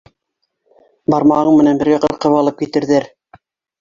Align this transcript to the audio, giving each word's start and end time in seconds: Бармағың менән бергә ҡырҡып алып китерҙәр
Бармағың 1.13 1.59
менән 1.61 1.81
бергә 1.83 1.99
ҡырҡып 2.07 2.39
алып 2.39 2.59
китерҙәр 2.65 3.07